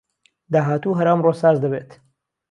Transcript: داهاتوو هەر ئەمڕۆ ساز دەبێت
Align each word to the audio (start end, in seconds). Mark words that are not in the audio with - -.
داهاتوو 0.53 0.97
هەر 0.99 1.07
ئەمڕۆ 1.11 1.31
ساز 1.41 1.57
دەبێت 1.63 1.89